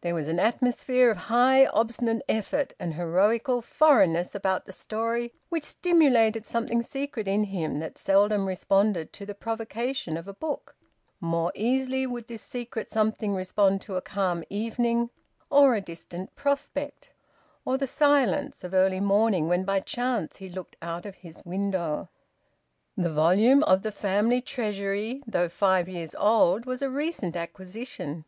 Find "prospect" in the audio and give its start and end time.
16.34-17.12